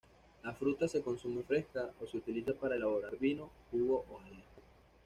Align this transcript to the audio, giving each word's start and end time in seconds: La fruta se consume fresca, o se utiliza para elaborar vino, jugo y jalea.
La 0.41 0.51
fruta 0.53 0.87
se 0.87 1.03
consume 1.03 1.43
fresca, 1.43 1.91
o 2.01 2.07
se 2.07 2.17
utiliza 2.17 2.55
para 2.55 2.73
elaborar 2.75 3.19
vino, 3.19 3.51
jugo 3.69 4.03
y 4.25 4.29
jalea. 4.31 4.45